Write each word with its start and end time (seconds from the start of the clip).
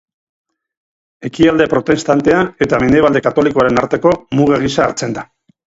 Ekialde 1.29 1.67
protestantea 1.75 2.41
eta 2.67 2.81
mendebalde 2.87 3.25
katolikoaren 3.29 3.85
arteko 3.87 4.19
muga 4.41 4.63
gisa 4.67 4.89
hartzen 4.91 5.21
da. 5.21 5.31